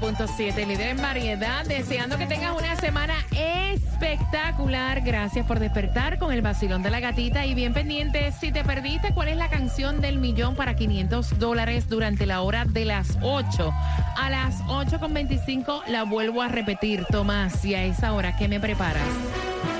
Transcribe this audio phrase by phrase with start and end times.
[0.00, 1.64] 106.7, líder en variedad.
[1.66, 5.02] Deseando que tengas una semana espectacular.
[5.02, 7.44] Gracias por despertar con el vacilón de la gatita.
[7.44, 11.88] Y bien pendiente, si te perdiste, ¿cuál es la canción del millón para 500 dólares
[11.88, 13.72] durante la hora de las 8?
[14.16, 17.64] A las 8.25 la vuelvo a repetir, Tomás.
[17.64, 19.06] Y a esa hora, ¿qué me preparas?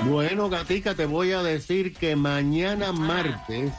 [0.07, 3.71] Bueno, Gatica, te voy a decir que mañana martes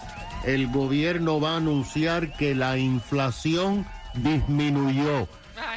[0.44, 5.28] el gobierno va a anunciar que la inflación disminuyó.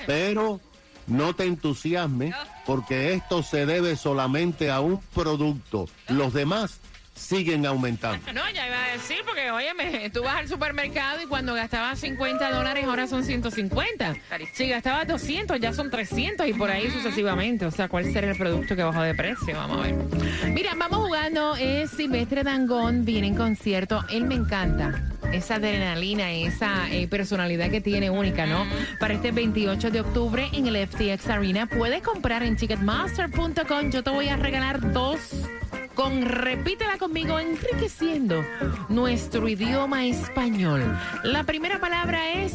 [0.05, 0.59] Pero
[1.07, 5.87] no te entusiasmes porque esto se debe solamente a un producto.
[6.07, 6.79] Los demás
[7.15, 8.33] siguen aumentando.
[8.33, 12.51] No, ya iba a decir, porque oye, tú vas al supermercado y cuando gastabas 50
[12.51, 14.15] dólares ahora son 150.
[14.53, 17.65] Si gastabas 200 ya son 300 y por ahí sucesivamente.
[17.65, 19.55] O sea, ¿cuál será el producto que bajó de precio?
[19.55, 19.95] Vamos a ver.
[20.49, 21.55] Mira, vamos jugando.
[21.55, 24.03] Es Silvestre Dangón, viene en concierto.
[24.09, 25.14] Él me encanta.
[25.35, 28.65] Esa adrenalina, esa eh, personalidad que tiene única, ¿no?
[28.99, 31.67] Para este 28 de octubre en el FTX Arena.
[31.67, 33.91] Puedes comprar en Ticketmaster.com.
[33.91, 35.19] Yo te voy a regalar dos
[35.93, 38.45] con repítela conmigo, enriqueciendo
[38.89, 40.83] nuestro idioma español.
[41.23, 42.53] La primera palabra es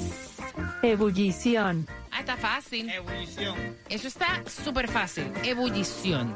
[0.82, 1.86] Ebullición.
[2.10, 2.88] Ah, está fácil.
[2.88, 3.56] Ebullición.
[3.88, 5.24] Eso está súper fácil.
[5.44, 6.34] Ebullición.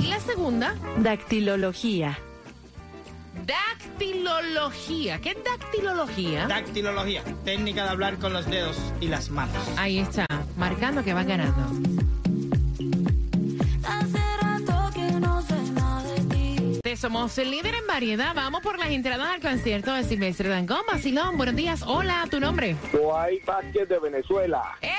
[0.00, 2.18] Y la segunda, Dactilología.
[3.48, 5.20] Dactilología.
[5.20, 6.46] ¿Qué es dactilología?
[6.46, 7.22] Dactilología.
[7.44, 9.56] Técnica de hablar con los dedos y las manos.
[9.76, 10.26] Ahí está,
[10.56, 11.66] marcando que va ganando.
[16.82, 18.34] Te Somos el líder en variedad.
[18.34, 20.82] Vamos por las entradas al concierto de Silvestre Dangón.
[20.90, 21.82] Basilón, buenos días.
[21.86, 22.76] Hola, ¿tu nombre?
[22.92, 24.76] Joay Vázquez de Venezuela.
[24.80, 24.97] ¡Eh!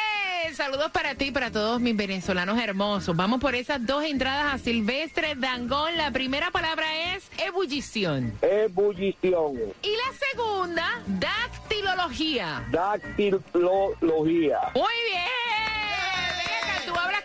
[0.59, 3.15] Saludos para ti y para todos mis venezolanos hermosos.
[3.15, 5.95] Vamos por esas dos entradas a Silvestre Dangón.
[5.95, 8.33] La primera palabra es ebullición.
[8.41, 9.55] Ebullición.
[9.81, 12.67] Y la segunda, dactilología.
[12.71, 14.59] Dactilología.
[14.75, 15.38] Muy bien.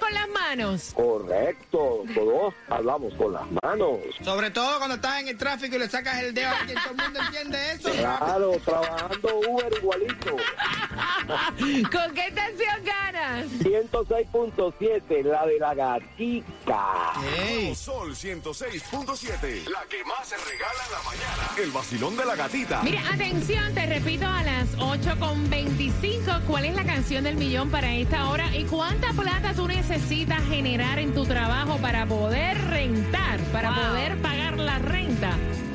[0.04, 0.92] Con las manos.
[0.94, 2.04] Correcto.
[2.14, 3.98] Todos hablamos con las manos.
[4.22, 6.78] Sobre todo cuando estás en el tráfico y le sacas el dedo a alguien.
[6.82, 7.90] ¿Todo el mundo entiende eso?
[7.90, 10.36] Claro, trabajando Uber igualito.
[11.90, 13.46] ¿Con qué estación ganas?
[13.46, 17.12] 106.7, la de la gatica.
[17.38, 17.74] Ey.
[17.74, 19.68] Sol 106.7.
[19.70, 21.62] La que más se regala en la mañana.
[21.62, 22.82] El vacilón de la gatita.
[22.82, 28.28] Mira, atención, te repito a las 8.25 cuál es la canción del millón para esta
[28.28, 29.94] hora y cuánta plata tú necesitas
[30.48, 35.32] generar en tu trabajo para poder rentar, para poder pagar la renta.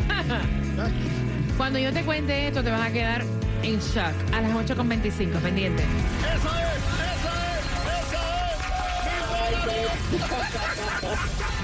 [1.58, 3.24] Cuando yo te cuente esto te vas a quedar
[3.64, 5.84] en shock a las 8.25, pendiente.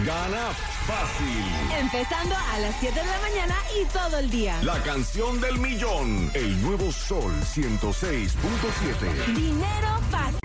[0.06, 0.52] Gana
[0.86, 1.80] fácil.
[1.80, 4.62] Empezando a las 7 de la mañana y todo el día.
[4.64, 6.30] La canción del millón.
[6.34, 9.34] El nuevo Sol 106.7.
[9.34, 10.45] Dinero fácil.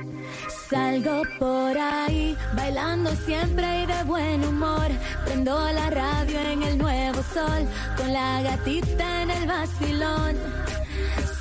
[0.70, 4.86] Salgo por ahí, bailando siempre y de buen humor.
[5.24, 10.36] Prendo la radio en el nuevo sol, con la gatita en el vacilón.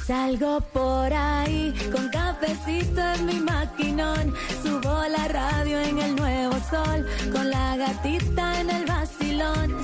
[0.07, 4.33] Salgo por ahí, con cafecito en mi maquinón.
[4.63, 9.77] Subo la radio en el nuevo sol, con la gatita en el vacilón.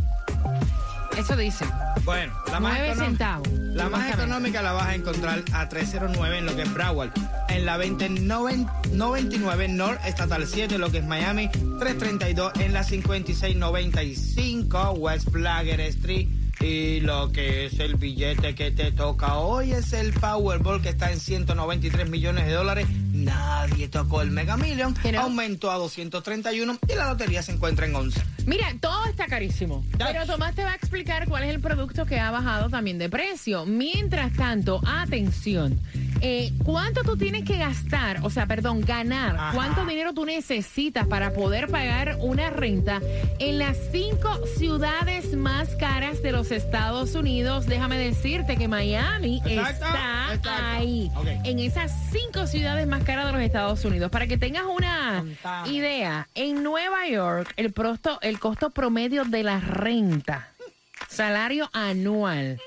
[1.17, 1.65] Eso dice.
[2.05, 3.60] Bueno, la más, 9 económica, centavos.
[3.73, 7.12] La más económica la vas a encontrar a 309 en lo que es Broward.
[7.50, 11.50] En la 2099 North Estatal 7, lo que es Miami.
[11.50, 16.27] 332 en la 5695 West Flagger Street.
[16.59, 21.12] Y lo que es el billete que te toca hoy es el Powerball que está
[21.12, 22.88] en 193 millones de dólares.
[23.23, 24.95] Nadie tocó el Mega Million.
[25.18, 28.21] Aumentó a 231 y la lotería se encuentra en 11.
[28.45, 29.83] Mira, todo está carísimo.
[29.97, 33.09] Pero Tomás te va a explicar cuál es el producto que ha bajado también de
[33.09, 33.65] precio.
[33.65, 35.79] Mientras tanto, atención.
[36.21, 38.19] Eh, ¿Cuánto tú tienes que gastar?
[38.23, 39.35] O sea, perdón, ganar.
[39.35, 39.51] Ajá.
[39.53, 43.01] ¿Cuánto dinero tú necesitas para poder pagar una renta
[43.39, 47.65] en las cinco ciudades más caras de los Estados Unidos?
[47.65, 50.50] Déjame decirte que Miami Exacto, está exacto.
[50.51, 51.12] ahí.
[51.44, 54.12] En esas cinco ciudades más caras de los Estados Unidos.
[54.12, 55.24] Para que tengas una
[55.65, 60.50] idea, en Nueva York el, prosto- el costo promedio de la renta,
[61.09, 62.59] salario anual,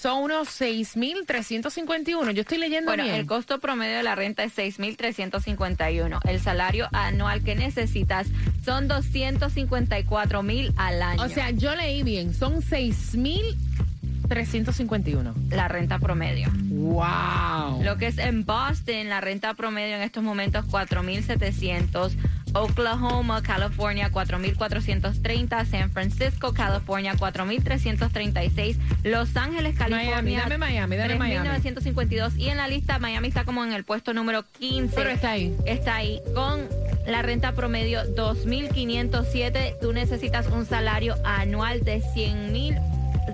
[0.00, 2.30] son unos 6.351.
[2.32, 3.16] Yo estoy leyendo Bueno, bien.
[3.16, 6.20] el costo promedio de la renta es 6.351.
[6.26, 8.26] El salario anual que necesitas
[8.64, 11.22] son 254.000 al año.
[11.22, 15.34] o sea, yo leí bien, son 6.351.
[15.50, 16.48] la renta promedio.
[16.54, 17.82] ¡Wow!
[17.82, 22.12] Lo que es en Boston, la renta promedio en estos momentos 4.700.
[22.54, 25.66] Oklahoma, California, 4.430.
[25.66, 28.76] San Francisco, California, 4.336.
[29.04, 31.48] Los Ángeles, California, Miami, dame Miami, dame Miami.
[31.48, 32.36] 3.952.
[32.36, 34.94] Y en la lista, Miami está como en el puesto número 15.
[34.94, 35.56] Pero está ahí.
[35.66, 36.68] Está ahí con
[37.06, 39.76] la renta promedio 2.507.
[39.80, 42.76] Tú necesitas un salario anual de 100 mil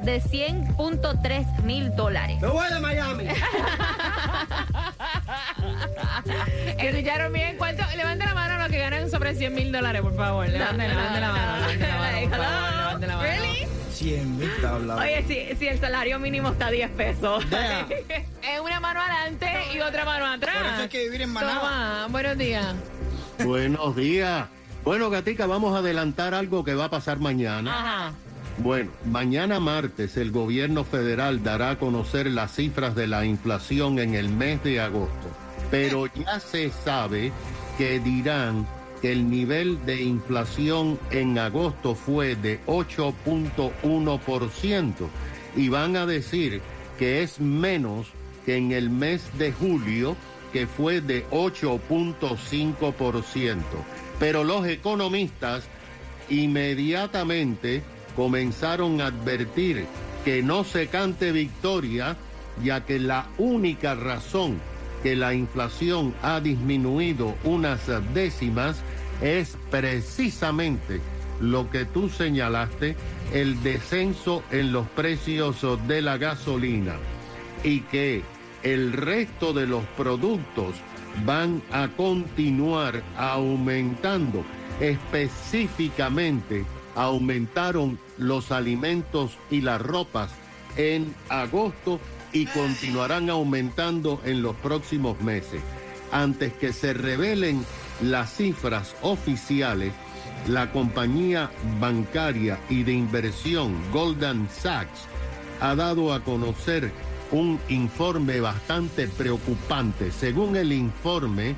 [0.05, 2.39] de 100.3 mil dólares.
[2.41, 3.25] ¡Me voy de Miami!
[6.79, 7.57] ¿Escucharon bien?
[7.57, 7.83] ¿Cuánto?
[7.97, 10.49] Levante la mano a los que ganan sobre 100 mil dólares, por favor.
[10.49, 13.29] Levante, levante la mano, levante la mano, por favor, levante la mano.
[13.29, 13.67] Really?
[13.93, 15.01] 100 mil tablas.
[15.01, 17.45] Oye, si, si el salario mínimo está a 10 pesos.
[17.51, 17.89] Yeah.
[18.43, 20.57] Es una mano adelante y otra mano atrás.
[20.57, 21.35] Por eso hay que vivir en.
[21.35, 22.75] Toma, buenos días.
[23.45, 24.47] Buenos días.
[24.85, 27.73] Bueno, Gatica, vamos a adelantar algo que va a pasar mañana.
[27.73, 28.13] Ajá.
[28.59, 34.15] Bueno, mañana martes el gobierno federal dará a conocer las cifras de la inflación en
[34.15, 35.29] el mes de agosto,
[35.71, 37.31] pero ya se sabe
[37.79, 38.67] que dirán
[39.01, 45.09] que el nivel de inflación en agosto fue de 8.1%
[45.57, 46.63] y van a decir
[46.99, 48.07] que es menos
[48.45, 50.17] que en el mes de julio
[50.53, 53.57] que fue de 8.5%.
[54.19, 55.65] Pero los economistas
[56.31, 57.83] inmediatamente
[58.15, 59.87] comenzaron a advertir
[60.25, 62.17] que no se cante victoria,
[62.65, 64.59] ya que la única razón
[65.03, 67.81] que la inflación ha disminuido unas
[68.13, 68.83] décimas
[69.21, 71.01] es precisamente
[71.41, 72.97] lo que tú señalaste,
[73.33, 76.95] el descenso en los precios de la gasolina
[77.63, 78.23] y que
[78.63, 80.75] el resto de los productos
[81.25, 84.45] van a continuar aumentando.
[84.81, 86.65] Específicamente
[86.95, 90.33] aumentaron los alimentos y las ropas
[90.77, 92.01] en agosto
[92.33, 95.61] y continuarán aumentando en los próximos meses.
[96.13, 97.65] Antes que se revelen
[98.01, 99.93] las cifras oficiales,
[100.49, 101.51] la compañía
[101.81, 105.07] bancaria y de inversión Goldman Sachs
[105.61, 106.93] ha dado a conocer
[107.33, 110.13] un informe bastante preocupante.
[110.13, 111.57] Según el informe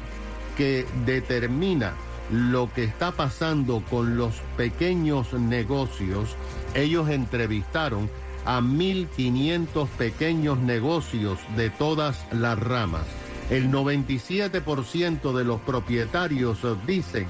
[0.57, 1.95] que determina
[2.31, 6.37] lo que está pasando con los pequeños negocios,
[6.75, 8.11] ellos entrevistaron
[8.49, 13.05] a 1.500 pequeños negocios de todas las ramas.
[13.51, 17.27] El 97% de los propietarios dicen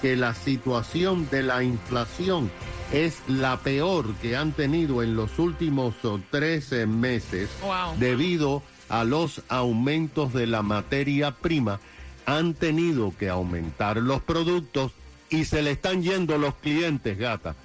[0.00, 2.50] que la situación de la inflación
[2.90, 5.94] es la peor que han tenido en los últimos
[6.30, 7.98] 13 meses Wow.
[7.98, 11.80] debido a los aumentos de la materia prima.
[12.24, 14.92] Han tenido que aumentar los productos
[15.28, 17.56] y se le están yendo los clientes, gata.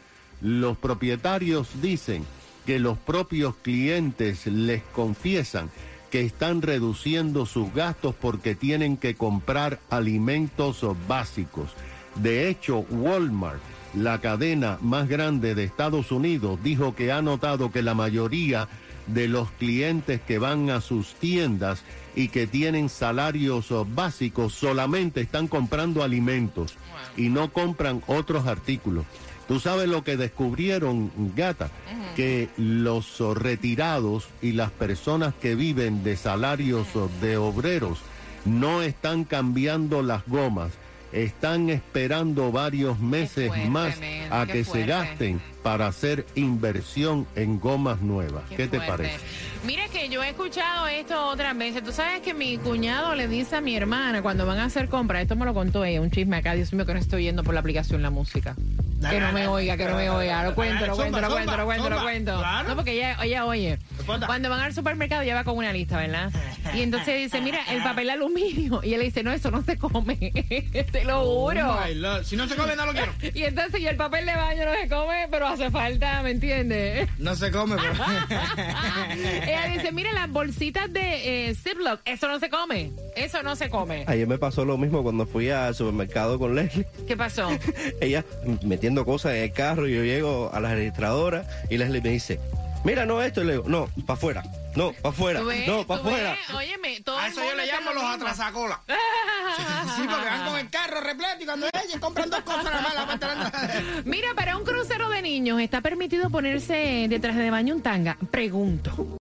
[0.42, 2.26] Los propietarios dicen
[2.68, 5.72] que los propios clientes les confiesan
[6.12, 11.70] que están reduciendo sus gastos porque tienen que comprar alimentos básicos.
[12.16, 13.62] De hecho, Walmart,
[13.94, 18.68] la cadena más grande de Estados Unidos, dijo que ha notado que la mayoría
[19.08, 21.84] de los clientes que van a sus tiendas
[22.18, 26.76] y que tienen salarios básicos solamente están comprando alimentos
[27.16, 29.06] y no compran otros artículos.
[29.48, 31.70] Tú sabes lo que descubrieron, gata,
[32.16, 36.88] que los retirados y las personas que viven de salarios
[37.22, 38.00] de obreros
[38.44, 40.72] no están cambiando las gomas,
[41.12, 43.96] están esperando varios meses fuerte, más
[44.30, 44.82] a que fuerte.
[44.82, 48.42] se gasten para hacer inversión en gomas nuevas.
[48.56, 49.18] ¿Qué, te parece?
[49.66, 51.84] Mira que yo he escuchado esto otras veces.
[51.84, 55.24] Tú sabes que mi cuñado le dice a mi hermana cuando van a hacer compras,
[55.24, 57.54] esto me lo contó ella, un chisme acá, Dios mío, que no estoy oyendo por
[57.54, 58.56] la aplicación la música.
[59.10, 60.44] Que no me oiga, que no me oiga.
[60.44, 62.44] Lo cuento, lo cuento, lo cuento, lo cuento, lo cuento.
[62.68, 63.78] No, porque ella, ella oye.
[64.06, 66.32] Cuando van al supermercado, ella va con una lista, ¿verdad?
[66.74, 68.82] Y entonces dice, mira, el papel aluminio.
[68.84, 70.16] Y él le dice, no, eso no se come.
[70.92, 71.78] Te lo juro.
[71.78, 72.26] Oh Lord.
[72.26, 73.14] Si no se come, no lo quiero.
[73.38, 77.10] Y entonces, y el papel de baño no se come, pero hace falta, ¿me entiendes?
[77.18, 77.94] No se come, pero...
[79.44, 82.92] Ella dice, mira, las bolsitas de eh, Ziploc, eso no se come.
[83.16, 84.06] Eso no se come.
[84.08, 86.86] Ayer me pasó lo mismo cuando fui al supermercado con Leslie.
[87.08, 87.50] ¿Qué pasó?
[88.02, 88.24] Ella
[88.64, 92.40] metiendo cosas en el carro y yo llego a la registradora y Leslie me dice,
[92.84, 93.42] mira, no esto.
[93.42, 94.44] Y le digo, no, para afuera.
[94.76, 95.42] No, para afuera.
[95.66, 96.38] No, para afuera.
[96.56, 98.80] Óyeme, todo A eso yo le llamo lo los atrasacolas.
[99.96, 103.20] Sí, porque van con el carro repleto y cuando ellos compran dos cosas nada más
[103.20, 104.04] la.
[104.06, 108.18] Mira, para un crucero de niños, ¿está permitido ponerse detrás de baño un tanga?
[108.32, 109.17] Pregunto.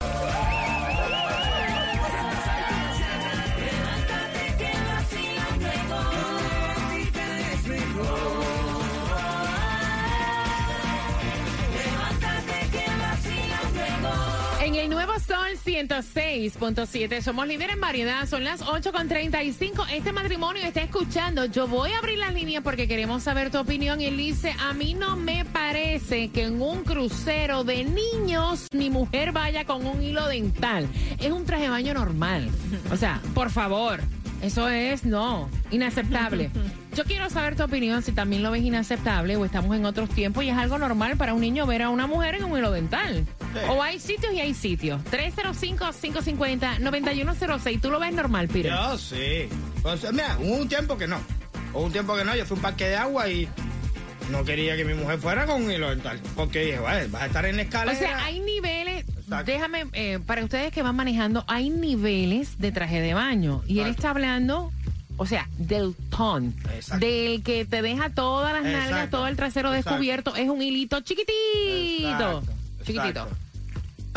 [15.19, 19.87] Sol 106.7 somos líderes en variedad, son las 8.35.
[19.91, 21.45] Este matrimonio está escuchando.
[21.45, 23.99] Yo voy a abrir las líneas porque queremos saber tu opinión.
[23.99, 28.91] Y él dice, a mí no me parece que en un crucero de niños mi
[28.91, 30.87] mujer vaya con un hilo dental.
[31.19, 32.49] Es un traje de baño normal.
[32.91, 34.01] O sea, por favor.
[34.41, 36.51] Eso es, no, inaceptable.
[36.95, 40.43] Yo quiero saber tu opinión si también lo ves inaceptable o estamos en otros tiempos
[40.43, 43.25] y es algo normal para un niño ver a una mujer en un hilo dental.
[43.69, 45.01] O hay sitios y hay sitios.
[45.05, 47.81] 305-550-9106.
[47.81, 48.71] ¿Tú lo ves normal, Peter?
[48.71, 49.47] Yo sí.
[49.77, 51.19] Entonces, mira, hubo un tiempo que no.
[51.73, 52.35] Hubo un tiempo que no.
[52.35, 53.47] Yo fui a un parque de agua y
[54.31, 56.19] no quería que mi mujer fuera con un hilo dental.
[56.35, 57.97] Porque dije, vale, vas a estar en la O escalera.
[57.99, 59.05] sea, hay niveles,
[59.45, 63.63] déjame, eh, para ustedes que van manejando, hay niveles de traje de baño.
[63.67, 64.71] Y él está hablando,
[65.17, 66.55] o sea, del ton,
[66.99, 69.17] del que te deja todas las nalgas, Exacto.
[69.17, 69.89] todo el trasero Exacto.
[69.91, 70.35] descubierto.
[70.35, 71.31] Es un hilito chiquitito.
[72.01, 72.43] Exacto,
[72.85, 73.27] Chiquitito.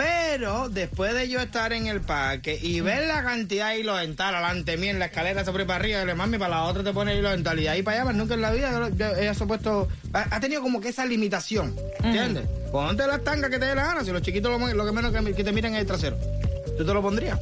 [0.05, 4.35] Pero después de yo estar en el parque y ver la cantidad de hilo dental
[4.35, 6.93] alante mí en la escalera sobre para arriba, yo le mami, para la otra te
[6.95, 9.35] pone hilo dental y ahí para allá, más nunca en la vida yo- yo- ella
[9.35, 12.47] se ha puesto, ha, ha tenido como que esa limitación, ¿entiendes?
[12.73, 15.13] Ponte las tangas que te dé la gana, si los chiquitos lo, lo que menos
[15.13, 16.17] que, que te miren es el trasero.
[16.79, 17.39] ¿Tú te lo pondrías?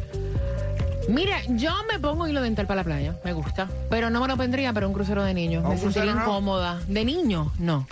[1.08, 3.68] Mira, yo me pongo hilo dental para la playa, me gusta.
[3.88, 5.64] Pero no me lo pondría para un crucero de niños.
[5.64, 6.22] ¿A un Me sentiría no?
[6.22, 6.80] incómoda.
[6.88, 7.52] ¿De niño?
[7.58, 7.86] No.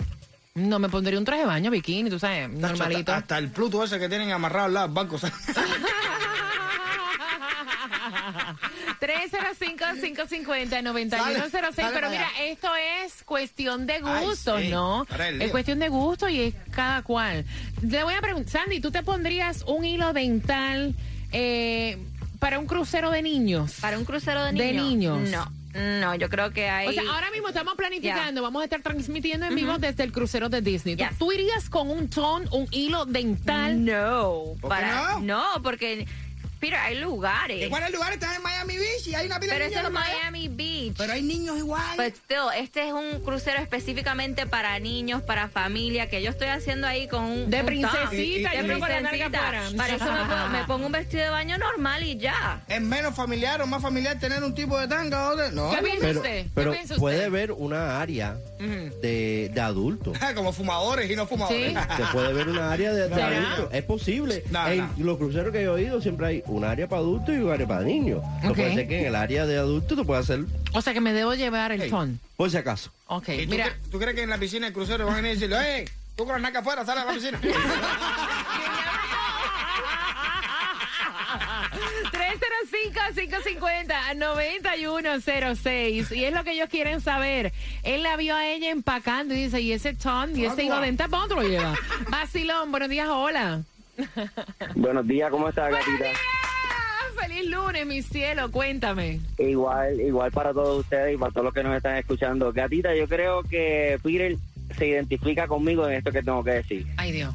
[0.57, 3.11] No, me pondría un traje de baño, bikini, tú sabes, normalito.
[3.11, 5.17] Hasta, hasta el Pluto ese que tienen amarrado al lado del banco.
[8.99, 11.09] 305-550-9106.
[11.09, 12.43] Dale, dale Pero mira, allá.
[12.45, 12.69] esto
[13.05, 15.05] es cuestión de Ay, gusto, sí, ¿no?
[15.39, 17.45] Es cuestión de gusto y es cada cual.
[17.81, 20.95] Le voy a preguntar, Sandy, ¿tú te pondrías un hilo dental
[21.31, 21.97] eh,
[22.39, 23.75] para un crucero de niños?
[23.81, 25.19] Para un crucero de De niños.
[25.19, 25.31] niños.
[25.31, 26.87] No, no, yo creo que hay.
[26.87, 30.49] O sea, ahora mismo estamos planificando, vamos a estar transmitiendo en vivo desde el crucero
[30.49, 30.95] de Disney.
[30.95, 31.17] ¿Tú- Yes.
[31.17, 33.83] ¿Tú irías con un ton, un hilo dental?
[33.85, 35.19] No, ¿Por qué para, no?
[35.21, 36.07] no, porque,
[36.59, 37.65] Peter, hay lugares.
[37.65, 39.87] ¿Y cuáles lugares estás en Miami Beach y hay una pila Pero de eso niños
[39.89, 40.17] es la playa?
[40.31, 40.93] Miami Beach.
[40.97, 41.97] Pero hay niños igual.
[41.97, 46.87] But still, este es un crucero específicamente para niños, para familia, que yo estoy haciendo
[46.87, 48.01] ahí con un De un princesita,
[48.51, 48.63] top.
[48.63, 49.11] y de con la.
[49.77, 52.63] Para eso me pongo, me pongo un vestido de baño normal y ya.
[52.67, 55.51] ¿Es menos familiar o más familiar tener un tipo de tanga o de.?
[55.51, 55.71] No.
[55.71, 56.43] ¿Qué piensa Pero, usted?
[56.43, 57.27] ¿Qué pero piensa puede usted?
[57.27, 60.17] haber una área de, de adultos.
[60.35, 61.73] Como fumadores y no fumadores.
[61.73, 61.77] Sí.
[61.97, 63.69] Se puede ver una área de, adultos.
[63.73, 64.43] Es posible.
[64.49, 64.93] No, en no.
[64.97, 67.67] los cruceros que yo he ido siempre hay un área para adultos y un área
[67.67, 68.21] para niños.
[68.43, 68.55] No Ok.
[68.57, 71.13] puede ser que en el área de adultos tú puedas hacer, O sea que me
[71.13, 71.89] debo llevar el Hey.
[71.89, 72.19] ton.
[72.35, 72.91] por si acaso.
[73.07, 73.65] Ok, ¿Y tú, mira.
[73.67, 75.85] cre- tú crees que en la piscina del crucero van a venir y decirle, ¡eh!
[76.15, 77.39] Tú con las nacas afuera, sale a la piscina.
[84.77, 86.11] 305-550-9106.
[86.15, 87.51] Y es lo que ellos quieren saber.
[87.83, 90.91] Él la vio a ella empacando y dice, ¿y ese ton y ese hilo para
[91.07, 91.73] dónde lo lleva?
[92.09, 93.61] Vacilón, buenos días, hola.
[94.75, 96.19] Buenos días, ¿cómo estás, ¡Buenos gatita?
[97.19, 98.51] ¡Feliz lunes, mi cielo!
[98.51, 99.19] Cuéntame.
[99.37, 102.53] Igual, igual para todos ustedes y para todos los que nos están escuchando.
[102.53, 104.37] Gatita, yo creo que Peter
[104.77, 106.85] se identifica conmigo en esto que tengo que decir.
[106.97, 107.33] Ay, Dios.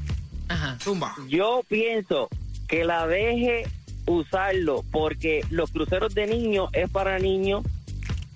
[0.49, 0.77] Ajá.
[0.81, 1.15] Zumba.
[1.29, 2.29] Yo pienso
[2.69, 3.65] que la deje
[4.07, 7.65] usarlo porque los cruceros de niños es para niños.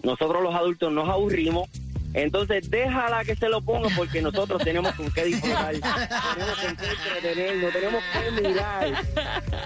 [0.03, 1.69] Nosotros los adultos nos aburrimos.
[2.17, 5.73] Entonces, déjala que se lo ponga porque nosotros tenemos con qué disfrutar,
[6.35, 9.05] tenemos con qué entretenernos, tenemos que mirar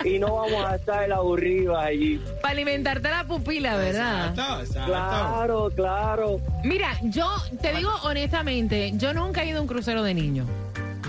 [0.04, 2.21] y no vamos a estar aburridos allí.
[2.42, 4.30] Para alimentarte la pupila, ¿verdad?
[4.30, 4.90] Exacto, exacto.
[4.90, 6.40] Claro, claro.
[6.64, 7.30] Mira, yo
[7.62, 10.49] te digo honestamente, yo nunca he ido a un crucero de niños.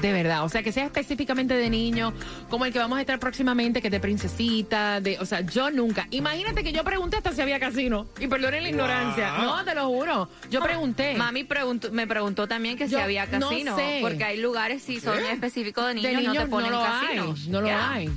[0.02, 2.14] De verdad, o sea, que sea específicamente de niño,
[2.50, 5.70] como el que vamos a estar próximamente, que es de princesita, de, o sea, yo
[5.72, 6.08] nunca.
[6.12, 8.08] Imagínate que yo pregunté hasta si había casino.
[8.20, 9.38] Y perdonen la ignorancia.
[9.38, 10.30] No, te lo juro.
[10.50, 11.16] Yo pregunté.
[11.16, 14.00] Mami preguntó, me preguntó también que si había no casino, sé.
[14.02, 17.36] porque hay lugares si son específicos de niños, de niños no te ponen lo casino.
[17.36, 17.50] hay.
[17.50, 18.10] No lo hay.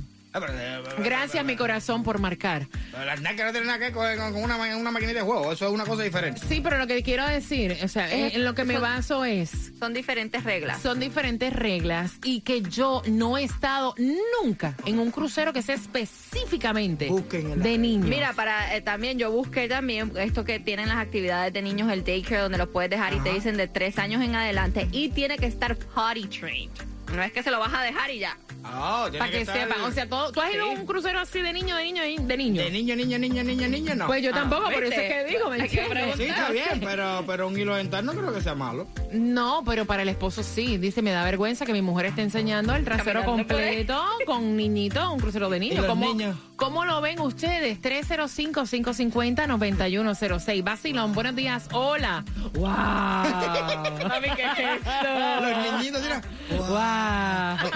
[1.03, 2.67] Gracias, mi corazón, por marcar.
[3.05, 5.51] Las nalgas no tienen nada que ver con, una, una maquinita de juego.
[5.51, 6.41] Eso es una cosa diferente.
[6.47, 9.25] Sí, pero lo que quiero decir, o sea, en, en lo que me son- baso
[9.25, 10.81] es, Son diferentes reglas.
[10.81, 13.93] son diferentes reglas y que yo no he estado
[14.41, 17.09] nunca en un crucero que sea específicamente
[17.55, 18.07] de niños.
[18.09, 22.03] Mira, para eh, también yo busqué también esto que tienen las actividades de niños, el
[22.03, 25.37] daycare, donde los puedes dejar y te dicen de tres años en adelante y tiene
[25.37, 26.71] que estar potty trained.
[27.13, 28.37] No es que se lo vas a dejar y ya.
[28.65, 30.75] Tiene para que, estar- sepan, o sea, todo, ¿tú has ido a Sí.
[30.79, 32.07] un crucero así de niño, de niño, de
[32.37, 32.63] niño?
[32.63, 34.07] De niño, niño, niño, niño, niño, no.
[34.07, 36.15] Pues yo Ah, tampoco, por eso es que digo, ¿me que entiendes?
[36.17, 38.87] Sí, está bien, pero, pero un hilo dental no creo que sea malo.
[39.11, 40.77] No, pero para el esposo sí.
[40.77, 45.11] Dice, me da vergüenza que mi mujer esté enseñando el trasero Caminando completo con niñito,
[45.13, 45.77] un crucero de ¿Y niños.
[45.77, 46.35] los ¿Cómo, niños?
[46.57, 47.79] ¿Cómo lo ven ustedes?
[47.81, 50.63] 305-550-9106.
[50.63, 51.67] Basilón, buenos días.
[51.71, 52.23] Hola.
[52.53, 52.65] ¡Wow!
[54.09, 55.41] Mami, ¿qué es esto?
[55.41, 56.21] Los niñitos, mira.
[56.49, 57.69] ¡Wow!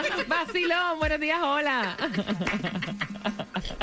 [0.49, 1.39] Basilón, buenos días.
[1.43, 1.95] Hola.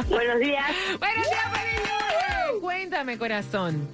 [0.08, 0.64] Buenos días,
[0.98, 2.60] buenos días, feliz lunes.
[2.60, 3.88] Cuéntame, corazón.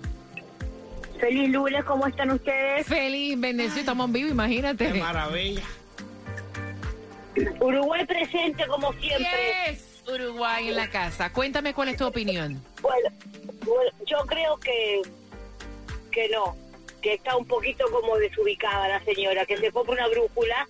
[1.21, 2.87] feliz lunes, ¿cómo están ustedes?
[2.87, 4.91] Feliz, bendecido, estamos vivos, imagínate.
[4.91, 5.63] Qué maravilla.
[7.61, 9.29] Uruguay presente como siempre.
[9.69, 11.31] Yes, Uruguay en la casa.
[11.31, 12.63] Cuéntame cuál es tu opinión.
[12.81, 13.11] Bueno,
[13.67, 15.03] bueno, yo creo que
[16.11, 16.57] que no,
[17.03, 20.69] que está un poquito como desubicada la señora, que se compra una brújula,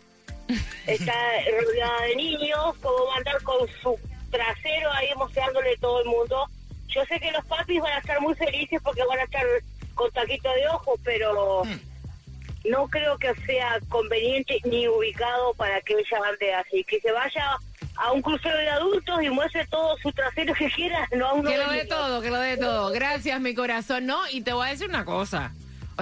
[0.87, 1.15] está
[1.61, 3.99] rodeada de niños, como va a andar con su
[4.31, 6.47] trasero ahí mostrándole todo el mundo.
[6.89, 9.45] Yo sé que los papis van a estar muy felices porque van a estar
[9.95, 11.63] con taquito de ojos, pero
[12.65, 16.85] no creo que sea conveniente ni ubicado para que ella ande así.
[16.85, 17.57] Que se vaya
[17.97, 21.49] a un crucero de adultos y muestre todo su trasero que quiera, no a uno
[21.51, 21.89] Que de lo de niños.
[21.89, 22.91] todo, que lo de todo.
[22.91, 24.07] Gracias, mi corazón.
[24.07, 25.53] No, y te voy a decir una cosa.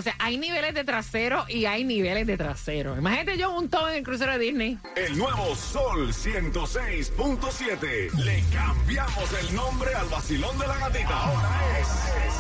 [0.01, 2.97] O sea, hay niveles de trasero y hay niveles de trasero.
[2.97, 4.79] Imagínate yo un todo en el crucero de Disney.
[4.97, 8.11] El nuevo Sol 106.7.
[8.15, 11.23] Le cambiamos el nombre al vacilón de la gatita.
[11.23, 11.89] Ahora es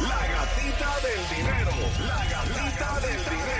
[0.00, 1.70] la gatita del dinero.
[2.08, 3.59] La gatita del dinero.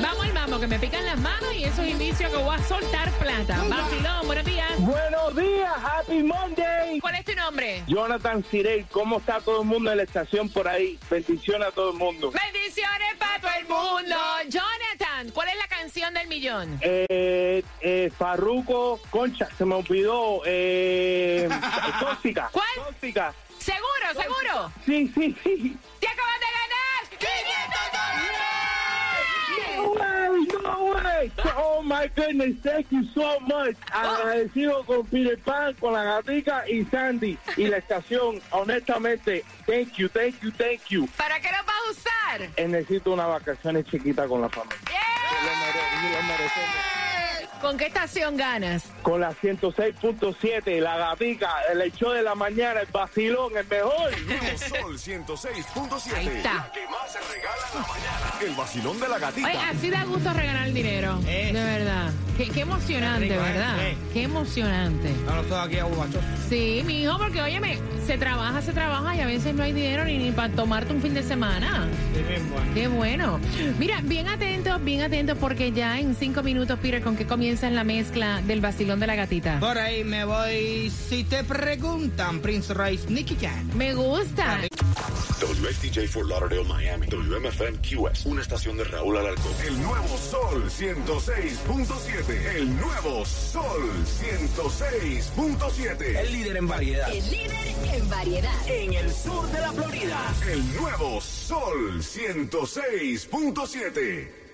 [0.00, 0.60] Vamos al mambo.
[0.60, 3.56] Que me pican las manos y eso es indicio que voy a soltar plata.
[3.68, 4.68] Vacilón, buenos días.
[4.78, 7.00] Buenos días, Happy Monday.
[7.00, 7.82] ¿Cuál es tu nombre?
[7.86, 10.98] Jonathan Cirey, ¿cómo está todo el mundo en la estación por ahí?
[11.08, 12.30] Bendiciones a todo el mundo.
[12.30, 14.16] Bendiciones para todo el mundo.
[14.48, 16.78] Jonathan, ¿cuál es la canción del millón?
[16.82, 20.42] Eh, eh, Farruko, Concha, se me olvidó.
[20.44, 21.48] Eh,
[22.00, 22.50] tóxica.
[22.52, 22.68] ¿Cuál?
[22.74, 23.32] Tóxica.
[23.58, 24.72] Seguro, seguro.
[24.84, 25.76] Sí, sí, sí.
[26.00, 26.79] ¡Te acabas de ganar
[29.82, 31.30] No way, no way.
[31.56, 33.76] Oh my goodness, thank you so much.
[33.92, 38.40] Agradecido con Peter Pan, con la gatica y Sandy y la estación.
[38.50, 41.08] Honestamente, thank you, thank you, thank you.
[41.16, 42.50] ¿Para qué lo vas a usar?
[42.56, 44.78] Eh, necesito unas vacaciones chiquitas con la familia.
[45.42, 46.99] Lo mere- lo merecemos.
[47.60, 48.84] ¿Con qué estación ganas?
[49.02, 54.10] Con la 106.7, la gatica, el show de la mañana, el vacilón, el mejor.
[54.26, 56.14] Nuevo Sol 106.7.
[56.14, 56.54] Ahí está.
[56.54, 58.34] La que más se regala en la mañana.
[58.40, 59.48] El vacilón de la gatita.
[59.48, 61.18] Oye, así da gusto regalar el dinero.
[61.18, 62.10] De verdad.
[62.38, 63.52] Qué, qué emocionante, rico, ¿eh?
[63.52, 63.76] ¿verdad?
[64.14, 65.10] Qué emocionante.
[65.28, 66.24] Ahora todos aquí aguachos.
[66.48, 70.06] Sí, mi hijo, porque óyeme, se trabaja, se trabaja y a veces no hay dinero
[70.06, 71.86] ni, ni para tomarte un fin de semana.
[72.14, 72.56] Sí mismo.
[72.56, 72.70] ¿eh?
[72.72, 73.38] Qué bueno.
[73.78, 77.84] Mira, bien atentos, bien atentos, porque ya en cinco minutos, Peter, ¿con qué comienza la
[77.84, 79.58] mezcla del vacilón de la gatita?
[79.58, 80.88] Por ahí me voy.
[80.90, 83.68] Si te preguntan, Prince Royce, Nicky Jam.
[83.74, 84.60] Me gusta.
[85.40, 87.08] WSTJ for Lauderdale, Miami.
[87.08, 88.26] WMFM QS.
[88.26, 89.50] Una estación de Raúl Alarcón.
[89.66, 92.54] El nuevo Sol 106.7.
[92.54, 93.90] El nuevo Sol
[94.22, 96.20] 106.7.
[96.20, 97.10] El líder en variedad.
[97.10, 98.68] El líder en variedad.
[98.68, 100.20] En el sur de la Florida.
[100.52, 104.49] El nuevo Sol 106.7.